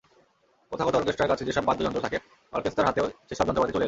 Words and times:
প্রথাগত 0.71 0.93
অর্কেস্ট্রার 0.95 1.29
কাছে 1.29 1.43
যেসব 1.45 1.63
বাদ্যযন্ত্র 1.63 2.01
থাকে, 2.01 2.17
অরকেস্তার 2.53 2.85
হাতেও 2.85 3.05
সেসব 3.29 3.45
যন্ত্রপাতি 3.47 3.71
চলে 3.71 3.75
এল। 3.75 3.79